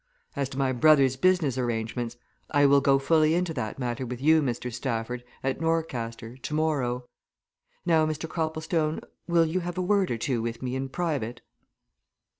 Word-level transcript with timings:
As 0.35 0.49
to 0.49 0.57
my 0.57 0.71
brother's 0.71 1.15
business 1.15 1.59
arrangements, 1.59 2.17
I 2.49 2.65
will 2.65 2.81
go 2.81 2.97
fully 2.97 3.35
into 3.35 3.53
that 3.53 3.77
matter 3.77 4.03
with 4.03 4.19
you, 4.19 4.41
Mr. 4.41 4.73
Stafford, 4.73 5.23
at 5.43 5.61
Norcaster, 5.61 6.37
tomorrow. 6.41 7.05
Now, 7.85 8.07
Mr. 8.07 8.27
Copplestone, 8.27 9.01
will 9.27 9.45
you 9.45 9.59
have 9.59 9.77
a 9.77 9.81
word 9.83 10.09
or 10.09 10.17
two 10.17 10.41
with 10.41 10.63
me 10.63 10.75
in 10.75 10.89
private?" 10.89 11.41